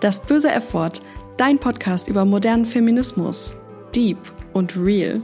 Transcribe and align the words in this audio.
Das 0.00 0.18
böse 0.18 0.50
F-Wort, 0.50 1.02
dein 1.36 1.58
Podcast 1.58 2.08
über 2.08 2.24
modernen 2.24 2.64
Feminismus. 2.64 3.54
Deep 3.94 4.16
und 4.54 4.74
real. 4.74 5.20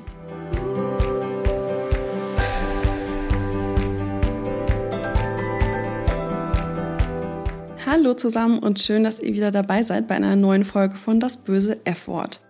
Hallo 7.86 8.12
zusammen 8.12 8.58
und 8.58 8.78
schön, 8.78 9.02
dass 9.02 9.22
ihr 9.22 9.32
wieder 9.32 9.50
dabei 9.50 9.82
seid 9.82 10.08
bei 10.08 10.14
einer 10.14 10.36
neuen 10.36 10.64
Folge 10.64 10.96
von 10.96 11.20
Das 11.20 11.38
böse 11.38 11.78
F-Wort. 11.86 12.44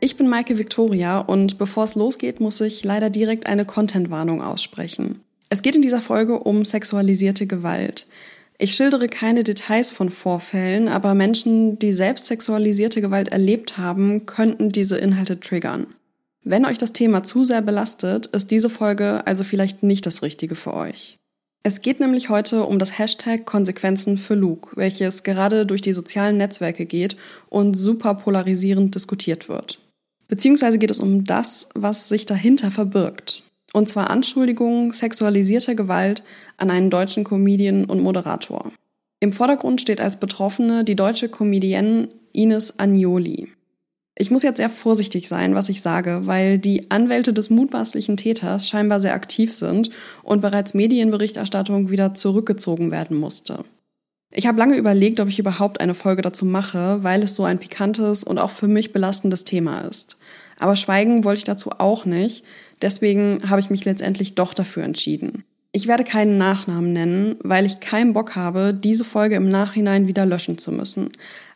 Ich 0.00 0.18
bin 0.18 0.28
Maike 0.28 0.58
Victoria 0.58 1.20
und 1.20 1.56
bevor 1.56 1.84
es 1.84 1.94
losgeht, 1.94 2.40
muss 2.40 2.60
ich 2.60 2.84
leider 2.84 3.08
direkt 3.08 3.46
eine 3.46 3.64
Contentwarnung 3.64 4.42
aussprechen. 4.42 5.22
Es 5.48 5.62
geht 5.62 5.76
in 5.76 5.82
dieser 5.82 6.02
Folge 6.02 6.40
um 6.40 6.66
sexualisierte 6.66 7.46
Gewalt. 7.46 8.06
Ich 8.62 8.74
schildere 8.74 9.08
keine 9.08 9.42
Details 9.42 9.90
von 9.90 10.10
Vorfällen, 10.10 10.88
aber 10.88 11.14
Menschen, 11.14 11.78
die 11.78 11.94
selbst 11.94 12.26
sexualisierte 12.26 13.00
Gewalt 13.00 13.28
erlebt 13.28 13.78
haben, 13.78 14.26
könnten 14.26 14.68
diese 14.68 14.98
Inhalte 14.98 15.40
triggern. 15.40 15.86
Wenn 16.44 16.66
euch 16.66 16.76
das 16.76 16.92
Thema 16.92 17.22
zu 17.22 17.46
sehr 17.46 17.62
belastet, 17.62 18.26
ist 18.26 18.50
diese 18.50 18.68
Folge 18.68 19.26
also 19.26 19.44
vielleicht 19.44 19.82
nicht 19.82 20.04
das 20.04 20.22
Richtige 20.22 20.56
für 20.56 20.74
euch. 20.74 21.16
Es 21.62 21.80
geht 21.80 22.00
nämlich 22.00 22.28
heute 22.28 22.64
um 22.64 22.78
das 22.78 22.98
Hashtag 22.98 23.46
Konsequenzen 23.46 24.18
für 24.18 24.34
Luke, 24.34 24.76
welches 24.76 25.22
gerade 25.22 25.64
durch 25.64 25.80
die 25.80 25.94
sozialen 25.94 26.36
Netzwerke 26.36 26.84
geht 26.84 27.16
und 27.48 27.78
super 27.78 28.12
polarisierend 28.12 28.94
diskutiert 28.94 29.48
wird. 29.48 29.80
Beziehungsweise 30.28 30.78
geht 30.78 30.90
es 30.90 31.00
um 31.00 31.24
das, 31.24 31.66
was 31.74 32.10
sich 32.10 32.26
dahinter 32.26 32.70
verbirgt. 32.70 33.42
Und 33.72 33.88
zwar 33.88 34.10
Anschuldigungen 34.10 34.90
sexualisierter 34.90 35.74
Gewalt 35.74 36.24
an 36.56 36.70
einen 36.70 36.90
deutschen 36.90 37.24
Comedian 37.24 37.84
und 37.84 38.00
Moderator. 38.00 38.72
Im 39.20 39.32
Vordergrund 39.32 39.80
steht 39.80 40.00
als 40.00 40.18
Betroffene 40.18 40.82
die 40.82 40.96
deutsche 40.96 41.28
Comedienne 41.28 42.08
Ines 42.32 42.78
Agnoli. 42.78 43.48
Ich 44.16 44.30
muss 44.30 44.42
jetzt 44.42 44.58
sehr 44.58 44.70
vorsichtig 44.70 45.28
sein, 45.28 45.54
was 45.54 45.68
ich 45.68 45.82
sage, 45.82 46.22
weil 46.24 46.58
die 46.58 46.90
Anwälte 46.90 47.32
des 47.32 47.48
mutmaßlichen 47.48 48.16
Täters 48.16 48.68
scheinbar 48.68 49.00
sehr 49.00 49.14
aktiv 49.14 49.54
sind 49.54 49.90
und 50.22 50.42
bereits 50.42 50.74
Medienberichterstattung 50.74 51.90
wieder 51.90 52.12
zurückgezogen 52.12 52.90
werden 52.90 53.16
musste. 53.16 53.64
Ich 54.32 54.46
habe 54.46 54.58
lange 54.58 54.76
überlegt, 54.76 55.20
ob 55.20 55.28
ich 55.28 55.38
überhaupt 55.38 55.80
eine 55.80 55.94
Folge 55.94 56.22
dazu 56.22 56.44
mache, 56.44 57.02
weil 57.02 57.22
es 57.22 57.34
so 57.34 57.44
ein 57.44 57.58
pikantes 57.58 58.22
und 58.22 58.38
auch 58.38 58.50
für 58.50 58.68
mich 58.68 58.92
belastendes 58.92 59.44
Thema 59.44 59.80
ist. 59.80 60.18
Aber 60.58 60.76
schweigen 60.76 61.24
wollte 61.24 61.38
ich 61.38 61.44
dazu 61.44 61.70
auch 61.78 62.04
nicht, 62.04 62.44
deswegen 62.82 63.48
habe 63.48 63.60
ich 63.60 63.70
mich 63.70 63.84
letztendlich 63.84 64.34
doch 64.34 64.54
dafür 64.54 64.84
entschieden. 64.84 65.44
Ich 65.72 65.86
werde 65.86 66.04
keinen 66.04 66.36
Nachnamen 66.36 66.92
nennen, 66.92 67.36
weil 67.42 67.64
ich 67.64 67.80
keinen 67.80 68.12
Bock 68.12 68.34
habe, 68.34 68.74
diese 68.74 69.04
Folge 69.04 69.36
im 69.36 69.48
Nachhinein 69.48 70.08
wieder 70.08 70.26
löschen 70.26 70.58
zu 70.58 70.72
müssen. 70.72 71.10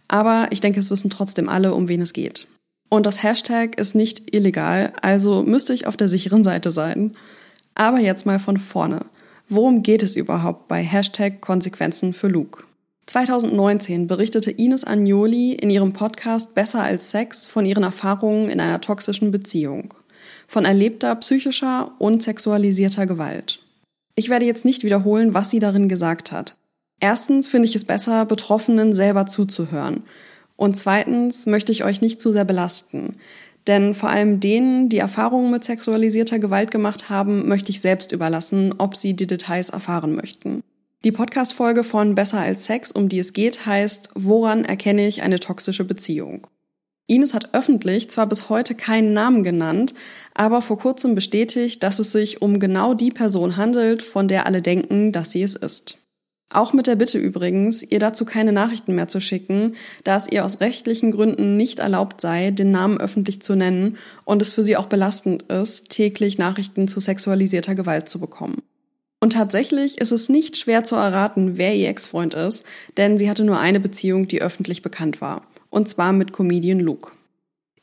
Aber 0.06 0.48
ich 0.50 0.60
denke, 0.60 0.78
es 0.78 0.90
wissen 0.90 1.10
trotzdem 1.10 1.48
alle, 1.48 1.74
um 1.74 1.88
wen 1.88 2.02
es 2.02 2.12
geht. 2.12 2.46
Und 2.90 3.06
das 3.06 3.22
Hashtag 3.22 3.78
ist 3.78 3.94
nicht 3.94 4.34
illegal, 4.34 4.92
also 5.02 5.42
müsste 5.42 5.74
ich 5.74 5.86
auf 5.86 5.96
der 5.96 6.08
sicheren 6.08 6.44
Seite 6.44 6.70
sein. 6.70 7.16
Aber 7.74 7.98
jetzt 7.98 8.24
mal 8.24 8.38
von 8.38 8.58
vorne. 8.58 9.06
Worum 9.48 9.82
geht 9.82 10.02
es 10.02 10.14
überhaupt 10.14 10.68
bei 10.68 10.82
Hashtag 10.82 11.40
Konsequenzen 11.40 12.12
für 12.12 12.28
Luke? 12.28 12.62
2019 13.06 14.06
berichtete 14.06 14.50
Ines 14.50 14.84
Agnoli 14.84 15.52
in 15.52 15.70
ihrem 15.70 15.92
Podcast 15.92 16.54
Besser 16.54 16.82
als 16.82 17.10
Sex 17.10 17.46
von 17.46 17.66
ihren 17.66 17.82
Erfahrungen 17.82 18.48
in 18.48 18.60
einer 18.60 18.80
toxischen 18.80 19.30
Beziehung, 19.30 19.92
von 20.46 20.64
erlebter 20.64 21.14
psychischer 21.16 21.92
und 21.98 22.22
sexualisierter 22.22 23.06
Gewalt. 23.06 23.60
Ich 24.16 24.28
werde 24.28 24.46
jetzt 24.46 24.64
nicht 24.64 24.84
wiederholen, 24.84 25.34
was 25.34 25.50
sie 25.50 25.58
darin 25.58 25.88
gesagt 25.88 26.32
hat. 26.32 26.56
Erstens 27.00 27.48
finde 27.48 27.68
ich 27.68 27.74
es 27.74 27.84
besser, 27.84 28.24
Betroffenen 28.24 28.92
selber 28.92 29.26
zuzuhören. 29.26 30.04
Und 30.56 30.76
zweitens 30.76 31.46
möchte 31.46 31.72
ich 31.72 31.84
euch 31.84 32.00
nicht 32.00 32.20
zu 32.20 32.30
sehr 32.30 32.44
belasten. 32.44 33.16
Denn 33.66 33.94
vor 33.94 34.10
allem 34.10 34.40
denen, 34.40 34.88
die 34.88 34.98
Erfahrungen 34.98 35.50
mit 35.50 35.64
sexualisierter 35.64 36.38
Gewalt 36.38 36.70
gemacht 36.70 37.08
haben, 37.08 37.48
möchte 37.48 37.70
ich 37.70 37.80
selbst 37.80 38.12
überlassen, 38.12 38.74
ob 38.78 38.96
sie 38.96 39.14
die 39.14 39.26
Details 39.26 39.70
erfahren 39.70 40.14
möchten. 40.14 40.62
Die 41.04 41.12
Podcast-Folge 41.12 41.84
von 41.84 42.14
Besser 42.14 42.40
als 42.40 42.66
Sex, 42.66 42.92
um 42.92 43.08
die 43.08 43.18
es 43.18 43.32
geht, 43.32 43.66
heißt 43.66 44.10
Woran 44.14 44.64
erkenne 44.64 45.06
ich 45.06 45.22
eine 45.22 45.40
toxische 45.40 45.84
Beziehung? 45.84 46.46
Ines 47.06 47.34
hat 47.34 47.52
öffentlich 47.52 48.10
zwar 48.10 48.26
bis 48.26 48.48
heute 48.48 48.74
keinen 48.74 49.12
Namen 49.12 49.42
genannt, 49.42 49.92
aber 50.34 50.60
vor 50.60 50.78
kurzem 50.78 51.14
bestätigt, 51.14 51.82
dass 51.82 51.98
es 51.98 52.12
sich 52.12 52.42
um 52.42 52.58
genau 52.58 52.94
die 52.94 53.10
Person 53.10 53.56
handelt, 53.56 54.02
von 54.02 54.28
der 54.28 54.46
alle 54.46 54.60
denken, 54.60 55.12
dass 55.12 55.30
sie 55.30 55.42
es 55.42 55.54
ist. 55.54 55.98
Auch 56.50 56.72
mit 56.72 56.86
der 56.86 56.94
Bitte 56.94 57.18
übrigens, 57.18 57.82
ihr 57.82 57.98
dazu 57.98 58.24
keine 58.24 58.52
Nachrichten 58.52 58.94
mehr 58.94 59.08
zu 59.08 59.20
schicken, 59.20 59.74
da 60.04 60.16
es 60.16 60.30
ihr 60.30 60.44
aus 60.44 60.60
rechtlichen 60.60 61.10
Gründen 61.10 61.56
nicht 61.56 61.78
erlaubt 61.78 62.20
sei, 62.20 62.50
den 62.50 62.70
Namen 62.70 62.98
öffentlich 62.98 63.40
zu 63.40 63.56
nennen 63.56 63.96
und 64.24 64.42
es 64.42 64.52
für 64.52 64.62
sie 64.62 64.76
auch 64.76 64.86
belastend 64.86 65.42
ist, 65.44 65.88
täglich 65.88 66.38
Nachrichten 66.38 66.86
zu 66.86 67.00
sexualisierter 67.00 67.74
Gewalt 67.74 68.08
zu 68.08 68.20
bekommen. 68.20 68.62
Und 69.20 69.32
tatsächlich 69.32 69.98
ist 70.00 70.12
es 70.12 70.28
nicht 70.28 70.56
schwer 70.56 70.84
zu 70.84 70.96
erraten, 70.96 71.56
wer 71.56 71.74
ihr 71.74 71.88
Ex-Freund 71.88 72.34
ist, 72.34 72.64
denn 72.98 73.16
sie 73.16 73.30
hatte 73.30 73.42
nur 73.42 73.58
eine 73.58 73.80
Beziehung, 73.80 74.28
die 74.28 74.42
öffentlich 74.42 74.82
bekannt 74.82 75.20
war. 75.20 75.46
Und 75.70 75.88
zwar 75.88 76.12
mit 76.12 76.32
Comedian 76.32 76.78
Luke. 76.78 77.10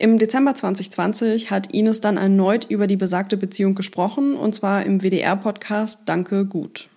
Im 0.02 0.18
Dezember 0.18 0.56
2020 0.56 1.52
hat 1.52 1.76
Ines 1.76 2.02
dann 2.02 2.18
erneut 2.18 2.66
über 2.68 2.88
die 2.88 2.98
besagte 2.98 3.38
Beziehung 3.38 3.76
gesprochen, 3.76 4.34
und 4.36 4.56
zwar 4.56 4.84
im 4.84 5.04
WDR-Podcast 5.04 6.02
Danke 6.08 6.48
gut. 6.48 6.90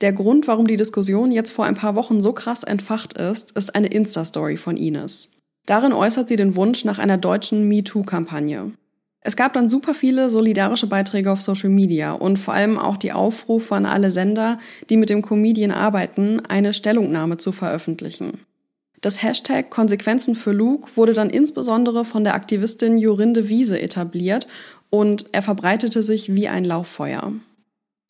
Der 0.00 0.12
Grund, 0.12 0.46
warum 0.46 0.68
die 0.68 0.76
Diskussion 0.76 1.32
jetzt 1.32 1.50
vor 1.50 1.64
ein 1.64 1.74
paar 1.74 1.96
Wochen 1.96 2.20
so 2.20 2.32
krass 2.32 2.62
entfacht 2.62 3.14
ist, 3.14 3.50
ist 3.56 3.74
eine 3.74 3.88
Insta-Story 3.88 4.58
von 4.58 4.76
Ines. 4.76 5.30
Darin 5.66 5.92
äußert 5.92 6.28
sie 6.28 6.36
den 6.36 6.54
Wunsch 6.54 6.84
nach 6.84 7.00
einer 7.00 7.18
deutschen 7.18 7.66
MeToo-Kampagne. 7.66 8.74
Es 9.22 9.34
gab 9.34 9.52
dann 9.52 9.68
super 9.68 9.92
viele 9.92 10.30
solidarische 10.30 10.86
Beiträge 10.86 11.32
auf 11.32 11.42
Social 11.42 11.70
Media 11.70 12.12
und 12.12 12.38
vor 12.38 12.54
allem 12.54 12.78
auch 12.78 12.96
die 12.96 13.10
Aufrufe 13.10 13.74
an 13.74 13.86
alle 13.86 14.12
Sender, 14.12 14.58
die 14.88 14.96
mit 14.96 15.10
dem 15.10 15.22
Comedian 15.22 15.72
arbeiten, 15.72 16.40
eine 16.48 16.74
Stellungnahme 16.74 17.38
zu 17.38 17.50
veröffentlichen. 17.50 18.38
Das 19.00 19.22
Hashtag 19.22 19.70
Konsequenzen 19.70 20.34
für 20.34 20.52
Luke 20.52 20.90
wurde 20.96 21.14
dann 21.14 21.30
insbesondere 21.30 22.04
von 22.04 22.24
der 22.24 22.34
Aktivistin 22.34 22.98
Jorinde 22.98 23.48
Wiese 23.48 23.80
etabliert 23.80 24.46
und 24.90 25.26
er 25.32 25.42
verbreitete 25.42 26.02
sich 26.02 26.34
wie 26.34 26.48
ein 26.48 26.64
Lauffeuer. 26.64 27.32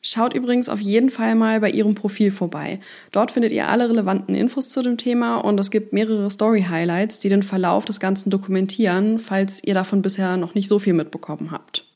Schaut 0.03 0.33
übrigens 0.33 0.67
auf 0.67 0.79
jeden 0.79 1.11
Fall 1.11 1.35
mal 1.35 1.59
bei 1.59 1.69
ihrem 1.69 1.93
Profil 1.93 2.31
vorbei. 2.31 2.79
Dort 3.11 3.31
findet 3.31 3.51
ihr 3.51 3.69
alle 3.69 3.87
relevanten 3.87 4.33
Infos 4.33 4.69
zu 4.69 4.81
dem 4.81 4.97
Thema 4.97 5.37
und 5.37 5.59
es 5.59 5.69
gibt 5.69 5.93
mehrere 5.93 6.29
Story-Highlights, 6.29 7.19
die 7.19 7.29
den 7.29 7.43
Verlauf 7.43 7.85
des 7.85 7.99
Ganzen 7.99 8.31
dokumentieren, 8.31 9.19
falls 9.19 9.63
ihr 9.63 9.75
davon 9.75 10.01
bisher 10.01 10.37
noch 10.37 10.55
nicht 10.55 10.67
so 10.67 10.79
viel 10.79 10.93
mitbekommen 10.93 11.51
habt. 11.51 11.90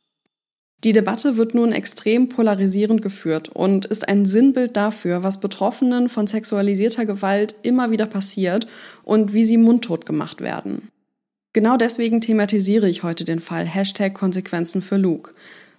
Die 0.86 0.94
Debatte 0.94 1.36
wird 1.36 1.56
nun 1.56 1.72
extrem 1.72 2.30
polarisierend 2.30 3.02
geführt 3.02 3.50
und 3.50 3.86
ist 3.86 4.08
ein 4.08 4.26
Sinnbild 4.26 4.78
dafür, 4.78 5.24
was 5.24 5.40
Betroffenen 5.40 6.10
von 6.10 6.28
sexualisierter 6.28 7.06
Gewalt 7.06 7.56
immer 7.64 7.92
wieder 7.92 8.06
passiert 8.06 8.68
und 9.04 9.34
wie 9.34 9.44
sie 9.44 9.58
mundtot 9.58 10.06
gemacht 10.06 10.42
werden. 10.42 10.90
Genau 11.54 11.76
deswegen 11.76 12.22
thematisiere 12.22 12.88
ich 12.88 13.02
heute 13.02 13.26
den 13.26 13.40
Fall 13.40 13.66
Hashtag 13.66 14.14
Konsequenzen 14.14 14.82
für 14.82 14.98
Luke 14.98 15.34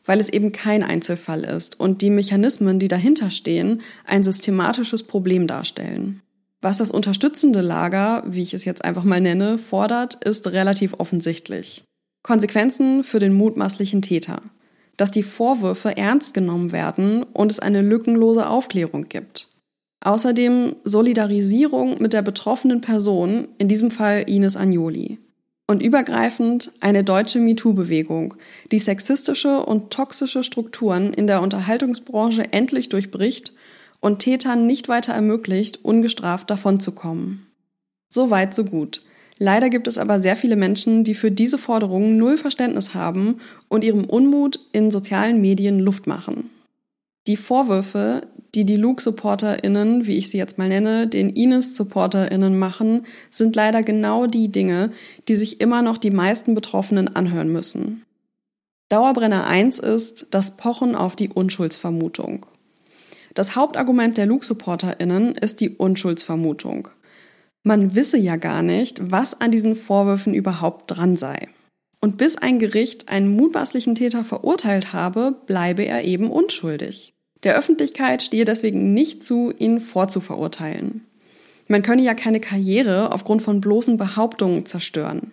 weil 0.07 0.21
es 0.21 0.29
eben 0.29 0.53
kein 0.53 0.83
Einzelfall 0.83 1.45
ist 1.45 1.79
und 1.79 2.01
die 2.01 2.11
Mechanismen, 2.11 2.79
die 2.79 2.89
dahinter 2.89 3.31
stehen, 3.31 3.83
ein 4.07 4.25
systematisches 4.25 5.03
Problem 5.03 5.47
darstellen. 5.47 6.23
Was 6.63 6.79
das 6.79 6.91
unterstützende 6.91 7.61
Lager, 7.61 8.25
wie 8.27 8.43
ich 8.43 8.55
es 8.55 8.65
jetzt 8.65 8.85
einfach 8.85 9.05
mal 9.05 9.21
nenne, 9.21 9.59
fordert, 9.59 10.25
ist 10.25 10.49
relativ 10.49 10.95
offensichtlich. 10.99 11.85
Konsequenzen 12.23 13.05
für 13.05 13.19
den 13.19 13.35
mutmaßlichen 13.35 14.01
Täter. 14.01 14.43
Dass 14.97 15.11
die 15.11 15.23
Vorwürfe 15.23 15.97
ernst 15.97 16.35
genommen 16.35 16.73
werden 16.73 17.23
und 17.23 17.53
es 17.53 17.61
eine 17.61 17.83
lückenlose 17.83 18.49
Aufklärung 18.49 19.09
gibt. 19.09 19.49
Außerdem 20.01 20.77
Solidarisierung 20.85 22.01
mit 22.01 22.13
der 22.13 22.23
betroffenen 22.23 22.81
Person, 22.81 23.49
in 23.59 23.69
diesem 23.69 23.91
Fall 23.91 24.25
Ines 24.29 24.57
Agnoli 24.57 25.19
und 25.67 25.83
übergreifend 25.83 26.73
eine 26.81 27.03
deutsche 27.03 27.41
MeToo-Bewegung, 27.41 28.35
die 28.71 28.79
sexistische 28.79 29.65
und 29.65 29.91
toxische 29.91 30.45
Strukturen 30.45 31.13
in 31.13 31.27
der 31.27 31.43
Unterhaltungsbranche 31.43 32.53
endlich 32.53 32.89
durchbricht 32.89 33.53
und 34.01 34.21
Tätern 34.21 34.67
nicht 34.67 34.89
weiter 34.89 35.13
ermöglicht, 35.13 35.85
ungestraft 35.85 36.51
davonzukommen. 36.51 37.47
So 38.09 38.31
weit, 38.31 38.55
so 38.55 38.65
gut. 38.65 39.03
Leider 39.39 39.69
gibt 39.69 39.87
es 39.87 39.99
aber 39.99 40.21
sehr 40.21 40.37
viele 40.37 40.57
Menschen, 40.57 41.05
die 41.05 41.15
für 41.15 41.31
diese 41.31 41.59
Forderungen 41.59 42.17
null 42.17 42.39
Verständnis 42.39 42.95
haben 42.95 43.41
und 43.69 43.85
ihrem 43.85 44.05
Unmut 44.05 44.61
in 44.73 44.91
sozialen 44.91 45.41
Medien 45.41 45.79
Luft 45.79 46.07
machen. 46.07 46.51
Die 47.27 47.37
Vorwürfe, 47.37 48.23
die 48.55 48.65
die 48.65 48.77
Luke-SupporterInnen, 48.77 50.07
wie 50.07 50.17
ich 50.17 50.31
sie 50.31 50.39
jetzt 50.39 50.59
mal 50.59 50.69
nenne, 50.69 51.09
den 51.09 51.31
Ines-SupporterInnen 51.31 52.59
machen, 52.59 53.05
sind 53.29 53.57
leider 53.57 53.83
genau 53.83 54.27
die 54.27 54.49
Dinge, 54.49 54.93
die 55.29 55.35
sich 55.35 55.61
immer 55.61 55.83
noch 55.83 55.99
die 55.99 56.13
meisten 56.13 56.55
Betroffenen 56.55 57.15
anhören 57.15 57.53
müssen. 57.53 58.05
Dauerbrenner 58.89 59.47
1 59.47 59.81
ist 59.81 60.29
das 60.31 60.57
Pochen 60.57 60.95
auf 60.95 61.17
die 61.17 61.29
Unschuldsvermutung. 61.29 62.47
Das 63.35 63.57
Hauptargument 63.57 64.17
der 64.17 64.27
Luke-SupporterInnen 64.27 65.35
ist 65.35 65.61
die 65.61 65.71
Unschuldsvermutung. 65.71 66.89
Man 67.67 67.97
wisse 67.97 68.17
ja 68.17 68.37
gar 68.37 68.63
nicht, 68.63 69.11
was 69.11 69.41
an 69.41 69.51
diesen 69.51 69.75
Vorwürfen 69.75 70.35
überhaupt 70.35 70.85
dran 70.87 71.17
sei. 71.17 71.49
Und 72.01 72.17
bis 72.17 72.37
ein 72.37 72.61
Gericht 72.61 73.09
einen 73.09 73.29
mutmaßlichen 73.35 73.97
Täter 73.97 74.23
verurteilt 74.23 74.93
habe, 74.93 75.35
bleibe 75.49 75.83
er 75.83 76.05
eben 76.05 76.31
unschuldig. 76.31 77.13
Der 77.43 77.57
Öffentlichkeit 77.57 78.23
stehe 78.23 78.45
deswegen 78.45 78.95
nicht 78.95 79.25
zu, 79.25 79.53
ihn 79.59 79.81
vorzuverurteilen. 79.81 81.07
Man 81.67 81.83
könne 81.83 82.03
ja 82.03 82.15
keine 82.15 82.39
Karriere 82.39 83.11
aufgrund 83.11 83.43
von 83.43 83.61
bloßen 83.61 83.97
Behauptungen 83.97 84.65
zerstören. 84.65 85.33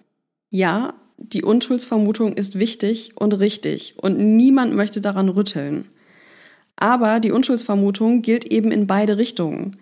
Ja, 0.50 0.95
die 1.19 1.44
Unschuldsvermutung 1.44 2.33
ist 2.33 2.57
wichtig 2.57 3.12
und 3.13 3.33
richtig 3.33 3.94
und 4.01 4.18
niemand 4.18 4.74
möchte 4.74 5.01
daran 5.01 5.29
rütteln. 5.29 5.86
Aber 6.77 7.19
die 7.19 7.31
Unschuldsvermutung 7.31 8.24
gilt 8.24 8.45
eben 8.45 8.71
in 8.71 8.88
beide 8.88 9.19
Richtungen. 9.19 9.77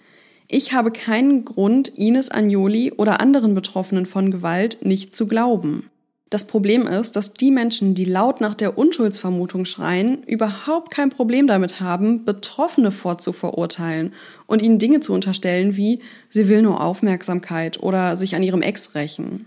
Ich 0.53 0.73
habe 0.73 0.91
keinen 0.91 1.45
Grund, 1.45 1.87
Ines 1.87 2.29
Agnoli 2.29 2.91
oder 2.91 3.21
anderen 3.21 3.53
Betroffenen 3.53 4.05
von 4.05 4.31
Gewalt 4.31 4.79
nicht 4.81 5.15
zu 5.15 5.25
glauben. 5.25 5.89
Das 6.29 6.45
Problem 6.45 6.87
ist, 6.87 7.15
dass 7.15 7.31
die 7.31 7.51
Menschen, 7.51 7.95
die 7.95 8.03
laut 8.03 8.41
nach 8.41 8.53
der 8.53 8.77
Unschuldsvermutung 8.77 9.63
schreien, 9.63 10.23
überhaupt 10.23 10.91
kein 10.91 11.09
Problem 11.09 11.47
damit 11.47 11.79
haben, 11.79 12.25
Betroffene 12.25 12.91
vorzuverurteilen 12.91 14.11
und 14.45 14.61
ihnen 14.61 14.77
Dinge 14.77 14.99
zu 14.99 15.13
unterstellen 15.13 15.77
wie 15.77 16.01
sie 16.27 16.49
will 16.49 16.61
nur 16.61 16.81
Aufmerksamkeit 16.83 17.81
oder 17.81 18.17
sich 18.17 18.35
an 18.35 18.43
ihrem 18.43 18.61
Ex 18.61 18.93
rächen. 18.93 19.45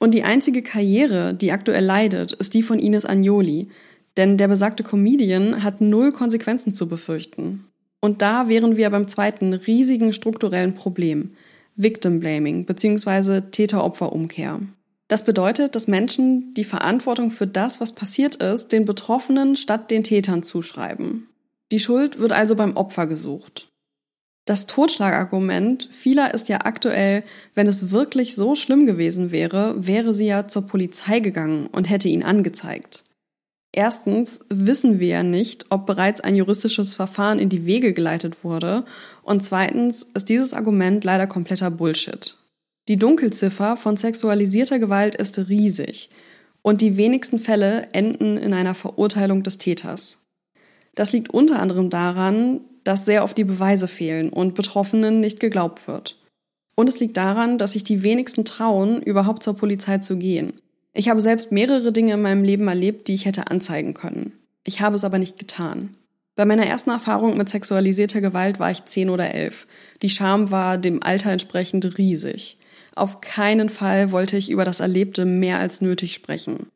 Und 0.00 0.14
die 0.14 0.24
einzige 0.24 0.62
Karriere, 0.62 1.32
die 1.32 1.52
aktuell 1.52 1.84
leidet, 1.84 2.32
ist 2.32 2.54
die 2.54 2.62
von 2.62 2.80
Ines 2.80 3.06
Agnoli, 3.06 3.68
denn 4.16 4.36
der 4.36 4.48
besagte 4.48 4.82
Comedian 4.82 5.62
hat 5.62 5.80
null 5.80 6.10
Konsequenzen 6.10 6.74
zu 6.74 6.88
befürchten. 6.88 7.69
Und 8.00 8.22
da 8.22 8.48
wären 8.48 8.76
wir 8.76 8.88
beim 8.90 9.08
zweiten 9.08 9.52
riesigen 9.52 10.12
strukturellen 10.12 10.74
Problem, 10.74 11.32
Victim 11.76 12.20
Blaming 12.20 12.64
bzw. 12.64 13.42
Täter-Opfer-Umkehr. 13.50 14.60
Das 15.08 15.24
bedeutet, 15.24 15.74
dass 15.74 15.88
Menschen 15.88 16.54
die 16.54 16.64
Verantwortung 16.64 17.30
für 17.30 17.46
das, 17.46 17.80
was 17.80 17.94
passiert 17.94 18.36
ist, 18.36 18.70
den 18.72 18.84
Betroffenen 18.84 19.56
statt 19.56 19.90
den 19.90 20.04
Tätern 20.04 20.42
zuschreiben. 20.42 21.28
Die 21.72 21.80
Schuld 21.80 22.18
wird 22.18 22.32
also 22.32 22.54
beim 22.54 22.76
Opfer 22.76 23.06
gesucht. 23.06 23.68
Das 24.44 24.66
Totschlagargument 24.66 25.88
vieler 25.92 26.32
ist 26.32 26.48
ja 26.48 26.58
aktuell, 26.64 27.24
wenn 27.54 27.66
es 27.66 27.90
wirklich 27.90 28.34
so 28.34 28.54
schlimm 28.54 28.86
gewesen 28.86 29.30
wäre, 29.30 29.86
wäre 29.86 30.12
sie 30.12 30.26
ja 30.26 30.48
zur 30.48 30.66
Polizei 30.66 31.20
gegangen 31.20 31.66
und 31.66 31.90
hätte 31.90 32.08
ihn 32.08 32.22
angezeigt. 32.22 33.04
Erstens 33.72 34.40
wissen 34.48 34.98
wir 34.98 35.08
ja 35.08 35.22
nicht, 35.22 35.66
ob 35.70 35.86
bereits 35.86 36.20
ein 36.20 36.34
juristisches 36.34 36.96
Verfahren 36.96 37.38
in 37.38 37.48
die 37.48 37.66
Wege 37.66 37.92
geleitet 37.92 38.42
wurde 38.42 38.84
und 39.22 39.44
zweitens 39.44 40.06
ist 40.14 40.28
dieses 40.28 40.54
Argument 40.54 41.04
leider 41.04 41.28
kompletter 41.28 41.70
Bullshit. 41.70 42.36
Die 42.88 42.96
Dunkelziffer 42.96 43.76
von 43.76 43.96
sexualisierter 43.96 44.80
Gewalt 44.80 45.14
ist 45.14 45.38
riesig 45.48 46.10
und 46.62 46.80
die 46.80 46.96
wenigsten 46.96 47.38
Fälle 47.38 47.88
enden 47.92 48.36
in 48.36 48.52
einer 48.54 48.74
Verurteilung 48.74 49.44
des 49.44 49.58
Täters. 49.58 50.18
Das 50.96 51.12
liegt 51.12 51.32
unter 51.32 51.60
anderem 51.60 51.90
daran, 51.90 52.62
dass 52.82 53.06
sehr 53.06 53.22
oft 53.22 53.38
die 53.38 53.44
Beweise 53.44 53.86
fehlen 53.86 54.30
und 54.30 54.54
Betroffenen 54.54 55.20
nicht 55.20 55.38
geglaubt 55.38 55.86
wird. 55.86 56.18
Und 56.74 56.88
es 56.88 56.98
liegt 56.98 57.16
daran, 57.16 57.58
dass 57.58 57.72
sich 57.72 57.84
die 57.84 58.02
wenigsten 58.02 58.44
trauen, 58.44 59.02
überhaupt 59.02 59.42
zur 59.42 59.54
Polizei 59.54 59.98
zu 59.98 60.16
gehen. 60.16 60.54
Ich 60.92 61.08
habe 61.08 61.20
selbst 61.20 61.52
mehrere 61.52 61.92
Dinge 61.92 62.14
in 62.14 62.22
meinem 62.22 62.44
Leben 62.44 62.68
erlebt, 62.68 63.08
die 63.08 63.14
ich 63.14 63.26
hätte 63.26 63.50
anzeigen 63.50 63.94
können. 63.94 64.32
Ich 64.64 64.80
habe 64.80 64.96
es 64.96 65.04
aber 65.04 65.18
nicht 65.18 65.38
getan. 65.38 65.94
Bei 66.36 66.44
meiner 66.44 66.66
ersten 66.66 66.90
Erfahrung 66.90 67.36
mit 67.36 67.48
sexualisierter 67.48 68.20
Gewalt 68.20 68.58
war 68.58 68.70
ich 68.70 68.84
zehn 68.84 69.10
oder 69.10 69.34
elf. 69.34 69.66
Die 70.02 70.10
Scham 70.10 70.50
war 70.50 70.78
dem 70.78 71.02
Alter 71.02 71.30
entsprechend 71.30 71.98
riesig. 71.98 72.56
Auf 72.94 73.20
keinen 73.20 73.68
Fall 73.68 74.10
wollte 74.10 74.36
ich 74.36 74.50
über 74.50 74.64
das 74.64 74.80
Erlebte 74.80 75.24
mehr 75.24 75.58
als 75.58 75.80
nötig 75.80 76.14
sprechen. 76.14 76.66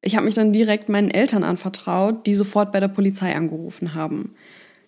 Ich 0.00 0.16
habe 0.16 0.26
mich 0.26 0.34
dann 0.34 0.52
direkt 0.52 0.88
meinen 0.88 1.10
Eltern 1.10 1.44
anvertraut, 1.44 2.26
die 2.26 2.34
sofort 2.34 2.72
bei 2.72 2.80
der 2.80 2.88
Polizei 2.88 3.34
angerufen 3.34 3.94
haben. 3.94 4.34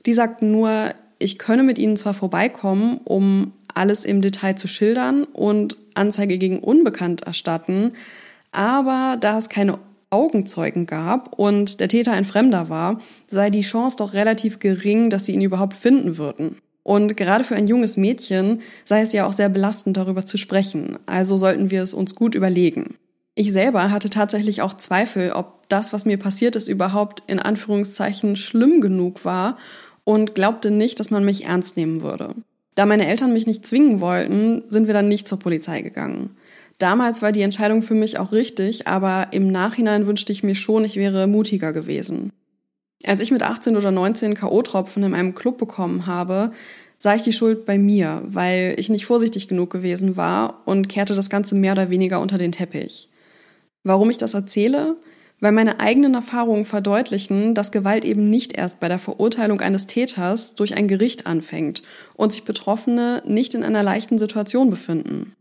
Die 0.06 0.14
sagten 0.14 0.52
nur, 0.52 0.94
ich 1.18 1.38
könne 1.38 1.62
mit 1.62 1.78
ihnen 1.78 1.96
zwar 1.96 2.14
vorbeikommen, 2.14 3.00
um 3.04 3.52
alles 3.74 4.04
im 4.04 4.20
Detail 4.20 4.54
zu 4.54 4.68
schildern 4.68 5.24
und 5.24 5.76
Anzeige 5.94 6.38
gegen 6.38 6.60
Unbekannt 6.60 7.22
erstatten, 7.22 7.92
aber 8.52 9.16
da 9.20 9.38
es 9.38 9.48
keine 9.48 9.78
Augenzeugen 10.10 10.86
gab 10.86 11.38
und 11.38 11.80
der 11.80 11.88
Täter 11.88 12.12
ein 12.12 12.24
Fremder 12.24 12.68
war, 12.68 12.98
sei 13.28 13.50
die 13.50 13.60
Chance 13.60 13.96
doch 13.96 14.12
relativ 14.12 14.58
gering, 14.58 15.08
dass 15.08 15.26
sie 15.26 15.32
ihn 15.32 15.40
überhaupt 15.40 15.76
finden 15.76 16.18
würden. 16.18 16.56
Und 16.82 17.16
gerade 17.16 17.44
für 17.44 17.54
ein 17.54 17.68
junges 17.68 17.96
Mädchen 17.96 18.60
sei 18.84 19.02
es 19.02 19.12
ja 19.12 19.26
auch 19.26 19.32
sehr 19.32 19.48
belastend, 19.48 19.96
darüber 19.96 20.26
zu 20.26 20.36
sprechen. 20.36 20.98
Also 21.06 21.36
sollten 21.36 21.70
wir 21.70 21.82
es 21.82 21.94
uns 21.94 22.14
gut 22.14 22.34
überlegen. 22.34 22.96
Ich 23.36 23.52
selber 23.52 23.90
hatte 23.90 24.10
tatsächlich 24.10 24.62
auch 24.62 24.74
Zweifel, 24.74 25.32
ob 25.32 25.68
das, 25.68 25.92
was 25.92 26.04
mir 26.04 26.18
passiert 26.18 26.56
ist, 26.56 26.68
überhaupt 26.68 27.22
in 27.28 27.38
Anführungszeichen 27.38 28.34
schlimm 28.34 28.80
genug 28.80 29.24
war 29.24 29.56
und 30.02 30.34
glaubte 30.34 30.70
nicht, 30.70 30.98
dass 30.98 31.10
man 31.10 31.24
mich 31.24 31.44
ernst 31.44 31.76
nehmen 31.76 32.02
würde. 32.02 32.34
Da 32.74 32.86
meine 32.86 33.06
Eltern 33.06 33.32
mich 33.32 33.46
nicht 33.46 33.66
zwingen 33.66 34.00
wollten, 34.00 34.64
sind 34.68 34.86
wir 34.86 34.94
dann 34.94 35.08
nicht 35.08 35.28
zur 35.28 35.38
Polizei 35.38 35.82
gegangen. 35.82 36.36
Damals 36.80 37.20
war 37.20 37.30
die 37.30 37.42
Entscheidung 37.42 37.82
für 37.82 37.94
mich 37.94 38.18
auch 38.18 38.32
richtig, 38.32 38.88
aber 38.88 39.28
im 39.32 39.52
Nachhinein 39.52 40.06
wünschte 40.06 40.32
ich 40.32 40.42
mir 40.42 40.54
schon, 40.54 40.82
ich 40.82 40.96
wäre 40.96 41.26
mutiger 41.26 41.74
gewesen. 41.74 42.32
Als 43.04 43.20
ich 43.20 43.30
mit 43.30 43.42
18 43.42 43.76
oder 43.76 43.90
19 43.90 44.32
K.O.-Tropfen 44.34 45.04
in 45.04 45.12
einem 45.12 45.34
Club 45.34 45.58
bekommen 45.58 46.06
habe, 46.06 46.52
sah 46.96 47.14
ich 47.14 47.20
die 47.20 47.34
Schuld 47.34 47.66
bei 47.66 47.76
mir, 47.76 48.22
weil 48.24 48.76
ich 48.78 48.88
nicht 48.88 49.04
vorsichtig 49.04 49.46
genug 49.46 49.68
gewesen 49.68 50.16
war 50.16 50.62
und 50.64 50.88
kehrte 50.88 51.14
das 51.14 51.28
Ganze 51.28 51.54
mehr 51.54 51.72
oder 51.72 51.90
weniger 51.90 52.18
unter 52.18 52.38
den 52.38 52.52
Teppich. 52.52 53.10
Warum 53.84 54.08
ich 54.08 54.18
das 54.18 54.32
erzähle? 54.32 54.96
Weil 55.38 55.52
meine 55.52 55.80
eigenen 55.80 56.14
Erfahrungen 56.14 56.64
verdeutlichen, 56.64 57.54
dass 57.54 57.72
Gewalt 57.72 58.06
eben 58.06 58.30
nicht 58.30 58.56
erst 58.56 58.80
bei 58.80 58.88
der 58.88 58.98
Verurteilung 58.98 59.60
eines 59.60 59.86
Täters 59.86 60.54
durch 60.54 60.76
ein 60.76 60.88
Gericht 60.88 61.26
anfängt 61.26 61.82
und 62.14 62.32
sich 62.32 62.44
Betroffene 62.44 63.22
nicht 63.26 63.52
in 63.52 63.64
einer 63.64 63.82
leichten 63.82 64.18
Situation 64.18 64.70
befinden. 64.70 65.34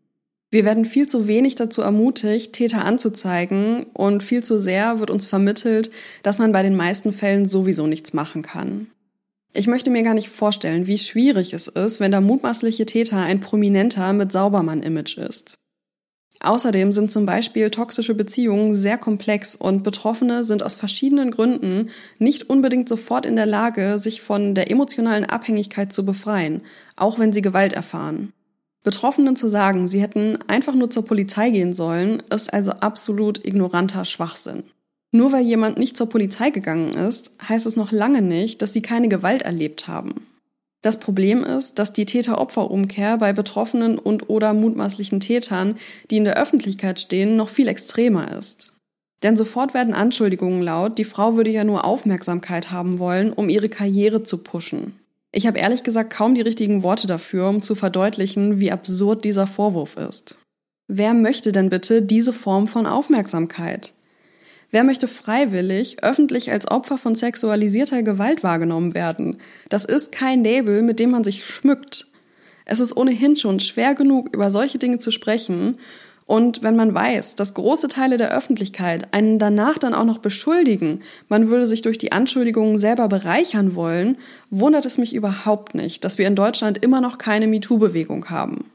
Wir 0.51 0.65
werden 0.65 0.85
viel 0.85 1.07
zu 1.07 1.27
wenig 1.27 1.55
dazu 1.55 1.81
ermutigt, 1.81 2.53
Täter 2.53 2.83
anzuzeigen 2.83 3.85
und 3.93 4.23
viel 4.23 4.43
zu 4.43 4.57
sehr 4.57 4.99
wird 4.99 5.11
uns 5.11 5.25
vermittelt, 5.25 5.91
dass 6.23 6.39
man 6.39 6.51
bei 6.51 6.63
den 6.63 6.75
meisten 6.75 7.13
Fällen 7.13 7.45
sowieso 7.45 7.85
nichts 7.85 8.13
machen 8.13 8.41
kann. 8.41 8.87
Ich 9.53 9.67
möchte 9.67 9.89
mir 9.89 10.03
gar 10.03 10.15
nicht 10.15 10.29
vorstellen, 10.29 10.87
wie 10.87 10.97
schwierig 10.97 11.53
es 11.53 11.67
ist, 11.67 11.99
wenn 11.99 12.11
der 12.11 12.21
mutmaßliche 12.21 12.85
Täter 12.85 13.17
ein 13.17 13.39
Prominenter 13.39 14.13
mit 14.13 14.31
Saubermann-Image 14.31 15.17
ist. 15.17 15.59
Außerdem 16.41 16.93
sind 16.93 17.11
zum 17.11 17.25
Beispiel 17.25 17.69
toxische 17.69 18.15
Beziehungen 18.15 18.73
sehr 18.73 18.97
komplex 18.97 19.55
und 19.55 19.83
Betroffene 19.83 20.43
sind 20.43 20.63
aus 20.63 20.75
verschiedenen 20.75 21.31
Gründen 21.31 21.89
nicht 22.17 22.49
unbedingt 22.49 22.87
sofort 22.87 23.25
in 23.25 23.35
der 23.35 23.45
Lage, 23.45 23.99
sich 23.99 24.21
von 24.21 24.55
der 24.55 24.71
emotionalen 24.71 25.25
Abhängigkeit 25.25 25.91
zu 25.91 26.05
befreien, 26.05 26.61
auch 26.95 27.19
wenn 27.19 27.33
sie 27.33 27.41
Gewalt 27.41 27.73
erfahren. 27.73 28.31
Betroffenen 28.83 29.35
zu 29.35 29.49
sagen, 29.49 29.87
sie 29.87 30.01
hätten 30.01 30.39
einfach 30.47 30.73
nur 30.73 30.89
zur 30.89 31.05
Polizei 31.05 31.49
gehen 31.49 31.73
sollen, 31.73 32.23
ist 32.33 32.53
also 32.53 32.71
absolut 32.71 33.45
ignoranter 33.45 34.05
Schwachsinn. 34.05 34.63
Nur 35.11 35.31
weil 35.31 35.43
jemand 35.43 35.79
nicht 35.79 35.97
zur 35.97 36.07
Polizei 36.07 36.51
gegangen 36.51 36.93
ist, 36.93 37.31
heißt 37.47 37.65
es 37.65 37.75
noch 37.75 37.91
lange 37.91 38.21
nicht, 38.21 38.61
dass 38.61 38.73
sie 38.73 38.81
keine 38.81 39.09
Gewalt 39.09 39.41
erlebt 39.41 39.87
haben. 39.87 40.27
Das 40.81 40.99
Problem 40.99 41.43
ist, 41.43 41.77
dass 41.77 41.91
die 41.91 42.05
Täter-Opfer-Umkehr 42.05 43.17
bei 43.17 43.33
Betroffenen 43.33 43.97
und 43.97 44.29
oder 44.29 44.53
mutmaßlichen 44.53 45.19
Tätern, 45.19 45.75
die 46.09 46.17
in 46.17 46.23
der 46.23 46.37
Öffentlichkeit 46.37 47.01
stehen, 47.01 47.35
noch 47.35 47.49
viel 47.49 47.67
extremer 47.67 48.31
ist. 48.37 48.71
Denn 49.21 49.35
sofort 49.35 49.73
werden 49.73 49.93
Anschuldigungen 49.93 50.61
laut, 50.61 50.97
die 50.97 51.03
Frau 51.03 51.35
würde 51.35 51.49
ja 51.49 51.65
nur 51.65 51.83
Aufmerksamkeit 51.83 52.71
haben 52.71 52.99
wollen, 52.99 53.33
um 53.33 53.49
ihre 53.49 53.67
Karriere 53.67 54.23
zu 54.23 54.37
pushen. 54.37 54.97
Ich 55.31 55.45
habe 55.45 55.59
ehrlich 55.59 55.83
gesagt 55.83 56.11
kaum 56.11 56.33
die 56.33 56.41
richtigen 56.41 56.83
Worte 56.83 57.05
dafür, 57.05 57.49
um 57.49 57.61
zu 57.61 57.75
verdeutlichen, 57.75 58.59
wie 58.59 58.71
absurd 58.71 59.23
dieser 59.23 59.45
Vorwurf 59.45 59.95
ist. 59.97 60.37
Wer 60.87 61.13
möchte 61.13 61.51
denn 61.51 61.69
bitte 61.69 62.01
diese 62.01 62.33
Form 62.33 62.65
von 62.65 62.87
Aufmerksamkeit? 62.87 63.93
Wer 64.71 64.83
möchte 64.83 65.07
freiwillig 65.07 66.03
öffentlich 66.03 66.51
als 66.51 66.69
Opfer 66.69 66.97
von 66.97 67.15
sexualisierter 67.15 68.01
Gewalt 68.01 68.43
wahrgenommen 68.43 68.95
werden? 68.95 69.37
Das 69.69 69.85
ist 69.85 70.11
kein 70.11 70.43
Label, 70.43 70.81
mit 70.81 70.99
dem 70.99 71.11
man 71.11 71.23
sich 71.23 71.45
schmückt. 71.45 72.07
Es 72.65 72.79
ist 72.79 72.95
ohnehin 72.95 73.35
schon 73.35 73.59
schwer 73.59 73.95
genug, 73.95 74.33
über 74.33 74.51
solche 74.51 74.77
Dinge 74.77 74.99
zu 74.99 75.09
sprechen, 75.09 75.79
und 76.29 76.61
wenn 76.61 76.75
man 76.75 76.93
weiß, 76.93 77.37
dass 77.37 77.55
große 77.55 77.87
Teile 77.87 78.17
der 78.17 78.31
Öffentlichkeit 78.31 79.15
einen 79.15 79.39
danach 79.39 79.79
dann 79.79 79.95
auch 79.95 80.03
noch 80.03 80.19
beschuldigen, 80.19 81.01
man 81.27 81.49
würde 81.49 81.65
sich 81.65 81.81
durch 81.81 81.97
die 81.97 82.11
Anschuldigungen 82.11 82.77
selber 82.77 83.07
bereichern 83.07 83.73
wollen, 83.73 84.15
wundert 84.51 84.85
es 84.85 84.99
mich 84.99 85.15
überhaupt 85.15 85.73
nicht, 85.73 86.05
dass 86.05 86.19
wir 86.19 86.27
in 86.27 86.35
Deutschland 86.35 86.85
immer 86.85 87.01
noch 87.01 87.17
keine 87.17 87.47
MeToo-Bewegung 87.47 88.29
haben. 88.29 88.69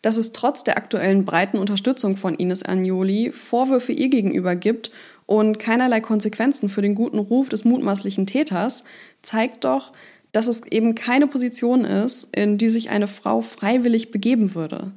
Dass 0.00 0.16
es 0.16 0.30
trotz 0.30 0.62
der 0.62 0.76
aktuellen 0.76 1.24
breiten 1.24 1.58
Unterstützung 1.58 2.16
von 2.16 2.36
Ines 2.36 2.64
Agnoli 2.64 3.32
Vorwürfe 3.32 3.90
ihr 3.90 4.08
gegenüber 4.08 4.54
gibt 4.54 4.92
und 5.26 5.58
keinerlei 5.58 6.00
Konsequenzen 6.00 6.68
für 6.68 6.82
den 6.82 6.94
guten 6.94 7.18
Ruf 7.18 7.48
des 7.48 7.64
mutmaßlichen 7.64 8.28
Täters, 8.28 8.84
zeigt 9.22 9.64
doch, 9.64 9.92
dass 10.30 10.46
es 10.46 10.62
eben 10.70 10.94
keine 10.94 11.26
Position 11.26 11.84
ist, 11.84 12.28
in 12.36 12.58
die 12.58 12.68
sich 12.68 12.90
eine 12.90 13.08
Frau 13.08 13.40
freiwillig 13.40 14.12
begeben 14.12 14.54
würde. 14.54 14.92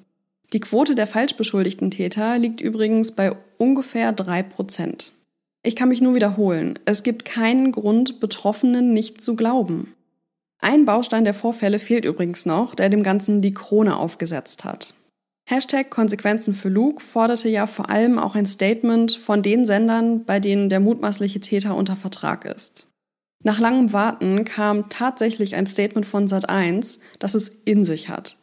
Die 0.54 0.60
Quote 0.60 0.96
der 0.96 1.08
falsch 1.08 1.36
beschuldigten 1.36 1.92
Täter 1.92 2.38
liegt 2.38 2.60
übrigens 2.62 3.12
bei 3.12 3.32
ungefähr 3.58 4.12
drei 4.12 4.42
Prozent. 4.42 5.12
Ich 5.62 5.76
kann 5.76 5.90
mich 5.90 6.02
nur 6.02 6.16
wiederholen, 6.16 6.80
es 6.86 7.04
gibt 7.04 7.26
keinen 7.26 7.72
Grund, 7.72 8.20
Betroffenen 8.20 8.94
nicht 8.94 9.22
zu 9.22 9.36
glauben. 9.36 9.94
Ein 10.62 10.86
Baustein 10.86 11.24
der 11.24 11.34
Vorfälle 11.34 11.80
fehlt 11.80 12.06
übrigens 12.06 12.46
noch, 12.46 12.76
der 12.76 12.90
dem 12.90 13.04
Ganzen 13.04 13.42
die 13.42 13.52
Krone 13.52 13.98
aufgesetzt 13.98 14.64
hat. 14.64 14.94
Hashtag 15.50 15.90
Konsequenzen 15.90 16.54
für 16.54 16.70
Luke 16.70 17.04
forderte 17.04 17.50
ja 17.50 17.66
vor 17.66 17.90
allem 17.90 18.20
auch 18.20 18.36
ein 18.36 18.46
Statement 18.46 19.14
von 19.14 19.42
den 19.42 19.66
Sendern, 19.66 20.26
bei 20.26 20.40
denen 20.40 20.70
der 20.70 20.80
mutmaßliche 20.80 21.40
Täter 21.40 21.76
unter 21.76 21.96
Vertrag 21.96 22.46
ist. 22.46 22.88
Nach 23.44 23.60
langem 23.60 23.94
Warten 23.94 24.46
kam 24.46 24.90
tatsächlich 24.90 25.56
ein 25.56 25.66
Statement 25.66 26.06
von 26.06 26.28
Sat1, 26.28 27.00
das 27.20 27.36
es 27.36 27.50
in 27.66 27.86
sich 27.86 28.10
hat. 28.10 28.38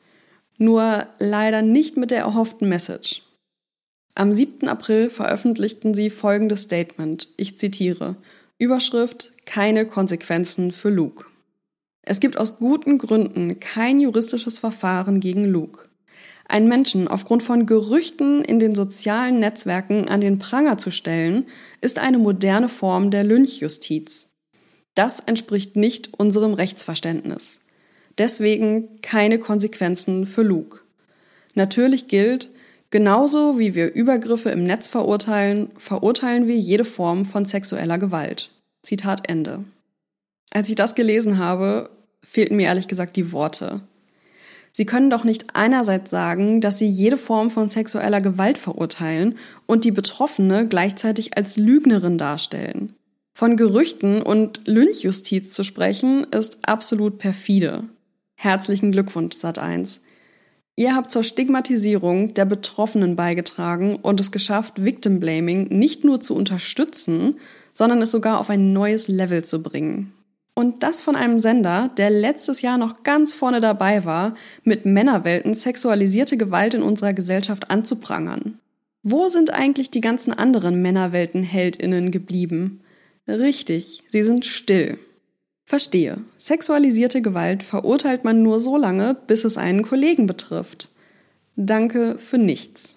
Nur 0.58 1.06
leider 1.18 1.62
nicht 1.62 1.96
mit 1.96 2.10
der 2.10 2.20
erhofften 2.20 2.68
Message. 2.68 3.22
Am 4.14 4.32
7. 4.32 4.68
April 4.68 5.10
veröffentlichten 5.10 5.92
sie 5.92 6.08
folgendes 6.08 6.62
Statement. 6.62 7.28
Ich 7.36 7.58
zitiere. 7.58 8.16
Überschrift 8.58 9.32
Keine 9.44 9.86
Konsequenzen 9.86 10.72
für 10.72 10.88
Luke. 10.88 11.26
Es 12.00 12.20
gibt 12.20 12.38
aus 12.38 12.58
guten 12.58 12.96
Gründen 12.96 13.60
kein 13.60 14.00
juristisches 14.00 14.58
Verfahren 14.58 15.20
gegen 15.20 15.44
Luke. 15.44 15.88
Einen 16.48 16.68
Menschen 16.68 17.08
aufgrund 17.08 17.42
von 17.42 17.66
Gerüchten 17.66 18.42
in 18.42 18.58
den 18.58 18.74
sozialen 18.74 19.40
Netzwerken 19.40 20.08
an 20.08 20.20
den 20.20 20.38
Pranger 20.38 20.78
zu 20.78 20.90
stellen, 20.90 21.46
ist 21.80 21.98
eine 21.98 22.18
moderne 22.18 22.68
Form 22.68 23.10
der 23.10 23.24
Lynchjustiz. 23.24 24.30
Das 24.94 25.20
entspricht 25.20 25.76
nicht 25.76 26.18
unserem 26.18 26.54
Rechtsverständnis. 26.54 27.58
Deswegen 28.18 29.00
keine 29.02 29.38
Konsequenzen 29.38 30.26
für 30.26 30.42
Luke. 30.42 30.80
Natürlich 31.54 32.08
gilt, 32.08 32.50
Genauso 32.90 33.58
wie 33.58 33.74
wir 33.74 33.92
Übergriffe 33.92 34.50
im 34.50 34.64
Netz 34.64 34.86
verurteilen, 34.86 35.70
verurteilen 35.76 36.46
wir 36.46 36.56
jede 36.56 36.84
Form 36.84 37.24
von 37.24 37.44
sexueller 37.44 37.98
Gewalt. 37.98 38.50
Zitat 38.82 39.28
Ende. 39.28 39.64
Als 40.52 40.68
ich 40.68 40.76
das 40.76 40.94
gelesen 40.94 41.38
habe, 41.38 41.90
fehlten 42.22 42.56
mir 42.56 42.66
ehrlich 42.66 42.86
gesagt 42.86 43.16
die 43.16 43.32
Worte. 43.32 43.80
Sie 44.72 44.86
können 44.86 45.10
doch 45.10 45.24
nicht 45.24 45.46
einerseits 45.54 46.10
sagen, 46.10 46.60
dass 46.60 46.78
Sie 46.78 46.88
jede 46.88 47.16
Form 47.16 47.50
von 47.50 47.66
sexueller 47.66 48.20
Gewalt 48.20 48.58
verurteilen 48.58 49.36
und 49.66 49.84
die 49.84 49.90
Betroffene 49.90 50.68
gleichzeitig 50.68 51.36
als 51.36 51.56
Lügnerin 51.56 52.18
darstellen. 52.18 52.92
Von 53.34 53.56
Gerüchten 53.56 54.22
und 54.22 54.60
Lynchjustiz 54.66 55.50
zu 55.50 55.64
sprechen, 55.64 56.24
ist 56.30 56.58
absolut 56.62 57.18
perfide. 57.18 57.84
Herzlichen 58.36 58.92
Glückwunsch, 58.92 59.34
Sat1. 59.36 59.98
Ihr 60.76 60.94
habt 60.94 61.10
zur 61.10 61.24
Stigmatisierung 61.24 62.34
der 62.34 62.44
Betroffenen 62.44 63.16
beigetragen 63.16 63.96
und 63.96 64.20
es 64.20 64.30
geschafft, 64.30 64.84
Victim 64.84 65.20
Blaming 65.20 65.68
nicht 65.68 66.04
nur 66.04 66.20
zu 66.20 66.36
unterstützen, 66.36 67.36
sondern 67.72 68.02
es 68.02 68.10
sogar 68.10 68.38
auf 68.38 68.50
ein 68.50 68.74
neues 68.74 69.08
Level 69.08 69.42
zu 69.42 69.62
bringen. 69.62 70.12
Und 70.54 70.82
das 70.82 71.00
von 71.00 71.16
einem 71.16 71.38
Sender, 71.38 71.88
der 71.96 72.10
letztes 72.10 72.60
Jahr 72.60 72.76
noch 72.76 73.02
ganz 73.02 73.32
vorne 73.32 73.60
dabei 73.60 74.04
war, 74.04 74.34
mit 74.64 74.84
Männerwelten 74.84 75.54
sexualisierte 75.54 76.36
Gewalt 76.36 76.74
in 76.74 76.82
unserer 76.82 77.14
Gesellschaft 77.14 77.70
anzuprangern. 77.70 78.58
Wo 79.02 79.28
sind 79.28 79.50
eigentlich 79.50 79.90
die 79.90 80.00
ganzen 80.00 80.32
anderen 80.32 80.82
Männerwelten-Heldinnen 80.82 82.10
geblieben? 82.10 82.80
Richtig, 83.28 84.02
sie 84.08 84.22
sind 84.22 84.44
still. 84.44 84.98
Verstehe. 85.68 86.18
Sexualisierte 86.38 87.22
Gewalt 87.22 87.64
verurteilt 87.64 88.22
man 88.22 88.40
nur 88.40 88.60
so 88.60 88.76
lange, 88.76 89.16
bis 89.26 89.44
es 89.44 89.58
einen 89.58 89.82
Kollegen 89.82 90.28
betrifft. 90.28 90.90
Danke 91.56 92.18
für 92.18 92.38
nichts. 92.38 92.96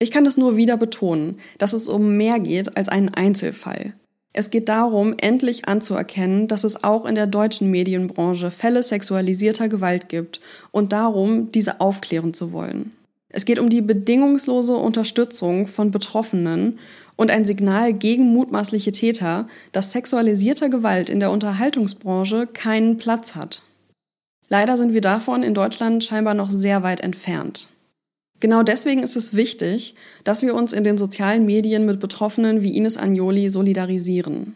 Ich 0.00 0.10
kann 0.10 0.26
es 0.26 0.36
nur 0.36 0.56
wieder 0.56 0.76
betonen, 0.76 1.38
dass 1.58 1.72
es 1.72 1.88
um 1.88 2.16
mehr 2.16 2.40
geht 2.40 2.76
als 2.76 2.88
einen 2.88 3.10
Einzelfall. 3.10 3.94
Es 4.32 4.50
geht 4.50 4.68
darum, 4.68 5.14
endlich 5.18 5.68
anzuerkennen, 5.68 6.48
dass 6.48 6.64
es 6.64 6.82
auch 6.82 7.06
in 7.06 7.14
der 7.14 7.28
deutschen 7.28 7.70
Medienbranche 7.70 8.50
Fälle 8.50 8.82
sexualisierter 8.82 9.68
Gewalt 9.68 10.08
gibt 10.08 10.40
und 10.72 10.92
darum, 10.92 11.52
diese 11.52 11.80
aufklären 11.80 12.34
zu 12.34 12.52
wollen. 12.52 12.92
Es 13.36 13.44
geht 13.44 13.58
um 13.58 13.68
die 13.68 13.82
bedingungslose 13.82 14.74
Unterstützung 14.74 15.66
von 15.66 15.90
Betroffenen 15.90 16.78
und 17.16 17.30
ein 17.30 17.44
Signal 17.44 17.92
gegen 17.92 18.32
mutmaßliche 18.32 18.92
Täter, 18.92 19.46
dass 19.72 19.92
sexualisierter 19.92 20.70
Gewalt 20.70 21.10
in 21.10 21.20
der 21.20 21.30
Unterhaltungsbranche 21.30 22.46
keinen 22.46 22.96
Platz 22.96 23.34
hat. 23.34 23.60
Leider 24.48 24.78
sind 24.78 24.94
wir 24.94 25.02
davon 25.02 25.42
in 25.42 25.52
Deutschland 25.52 26.02
scheinbar 26.02 26.32
noch 26.32 26.50
sehr 26.50 26.82
weit 26.82 27.02
entfernt. 27.02 27.68
Genau 28.40 28.62
deswegen 28.62 29.02
ist 29.02 29.16
es 29.16 29.36
wichtig, 29.36 29.96
dass 30.24 30.40
wir 30.40 30.54
uns 30.54 30.72
in 30.72 30.84
den 30.84 30.96
sozialen 30.96 31.44
Medien 31.44 31.84
mit 31.84 32.00
Betroffenen 32.00 32.62
wie 32.62 32.74
Ines 32.74 32.96
Agnoli 32.96 33.50
solidarisieren. 33.50 34.54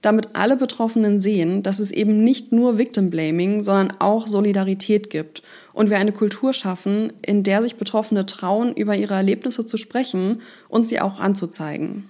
Damit 0.00 0.28
alle 0.34 0.56
Betroffenen 0.56 1.20
sehen, 1.20 1.62
dass 1.62 1.80
es 1.80 1.90
eben 1.90 2.24
nicht 2.24 2.50
nur 2.50 2.78
Victim 2.78 3.10
Blaming, 3.10 3.60
sondern 3.60 3.94
auch 3.98 4.26
Solidarität 4.26 5.10
gibt 5.10 5.42
und 5.76 5.90
wir 5.90 5.98
eine 5.98 6.12
Kultur 6.12 6.54
schaffen, 6.54 7.12
in 7.24 7.42
der 7.42 7.62
sich 7.62 7.76
Betroffene 7.76 8.24
trauen, 8.24 8.72
über 8.72 8.96
ihre 8.96 9.12
Erlebnisse 9.12 9.66
zu 9.66 9.76
sprechen 9.76 10.40
und 10.70 10.88
sie 10.88 11.00
auch 11.00 11.20
anzuzeigen. 11.20 12.08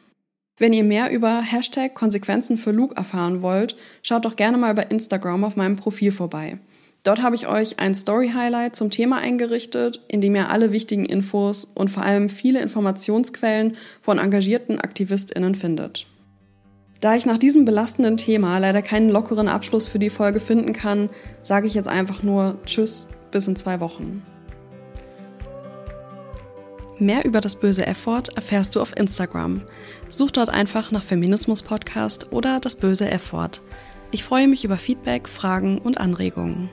Wenn 0.57 0.73
ihr 0.73 0.85
mehr 0.85 1.11
über 1.11 1.41
Hashtag 1.41 1.95
Konsequenzen 1.95 2.57
für 2.57 2.71
Luke 2.71 2.97
erfahren 2.97 3.43
wollt, 3.43 3.77
schaut 4.03 4.25
doch 4.25 4.37
gerne 4.37 4.57
mal 4.57 4.73
bei 4.73 4.85
Instagram 4.85 5.43
auf 5.43 5.57
meinem 5.57 5.75
Profil 5.75 6.13
vorbei. 6.13 6.59
Dort 7.03 7.23
habe 7.23 7.35
ich 7.35 7.49
euch 7.49 7.81
ein 7.81 7.97
Story-Highlight 7.97 8.77
zum 8.77 8.91
Thema 8.91 9.19
eingerichtet, 9.19 10.01
in 10.07 10.21
dem 10.21 10.37
ihr 10.37 10.49
alle 10.49 10.71
wichtigen 10.71 11.05
Infos 11.05 11.65
und 11.65 11.91
vor 11.91 12.05
allem 12.05 12.29
viele 12.29 12.61
Informationsquellen 12.61 13.77
von 14.01 14.19
engagierten 14.19 14.81
AktivistInnen 14.81 15.57
findet. 15.57 16.07
Da 17.01 17.17
ich 17.17 17.27
nach 17.27 17.39
diesem 17.39 17.65
belastenden 17.65 18.17
Thema 18.17 18.59
leider 18.59 18.81
keinen 18.81 19.11
lockeren 19.11 19.49
Abschluss 19.49 19.89
für 19.89 19.99
die 19.99 20.09
Folge 20.09 20.39
finden 20.39 20.73
kann, 20.73 21.11
sage 21.43 21.67
ich 21.67 21.75
jetzt 21.75 21.89
einfach 21.89 22.23
nur 22.23 22.59
Tschüss, 22.65 23.09
bis 23.37 23.47
in 23.47 23.55
zwei 23.55 23.81
Wochen. 23.81 24.23
Mehr 26.99 27.27
über 27.27 27.43
das 27.43 27.57
böse 27.57 27.87
F-Wort 27.87 28.35
erfährst 28.35 28.75
du 28.75 28.81
auf 28.81 28.97
Instagram. 28.97 29.61
Such 30.09 30.31
dort 30.31 30.49
einfach 30.49 30.91
nach 30.91 31.03
Feminismus 31.03 31.63
Podcast 31.63 32.33
oder 32.33 32.61
das 32.61 32.77
böse 32.77 33.11
F-Wort. 33.11 33.61
Ich 34.11 34.25
freue 34.25 34.49
mich 34.49 34.65
über 34.65 34.79
Feedback, 34.79 35.29
Fragen 35.29 35.77
und 35.77 35.99
Anregungen. 35.99 36.71